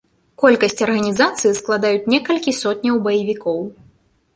Колькасць 0.43 0.81
арганізацыі 0.85 1.53
складаюць 1.61 2.09
некалькі 2.17 2.59
сотняў 2.65 2.95
баевікоў. 3.09 3.59